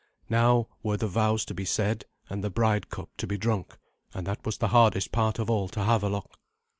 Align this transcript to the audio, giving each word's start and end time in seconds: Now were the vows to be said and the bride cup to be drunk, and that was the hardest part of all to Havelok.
Now 0.31 0.67
were 0.81 0.97
the 0.97 1.05
vows 1.07 1.45
to 1.45 1.53
be 1.53 1.63
said 1.63 2.05
and 2.27 2.43
the 2.43 2.49
bride 2.49 2.89
cup 2.89 3.09
to 3.17 3.27
be 3.27 3.37
drunk, 3.37 3.77
and 4.15 4.25
that 4.25 4.43
was 4.43 4.57
the 4.57 4.69
hardest 4.69 5.11
part 5.11 5.37
of 5.37 5.47
all 5.47 5.67
to 5.69 5.81
Havelok. 5.83 6.39